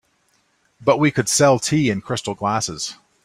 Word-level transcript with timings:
But 0.83 0.97
we 0.97 1.11
could 1.11 1.29
sell 1.29 1.59
tea 1.59 1.91
in 1.91 2.01
crystal 2.01 2.33
glasses. 2.33 2.95